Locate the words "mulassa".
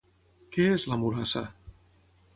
1.03-1.47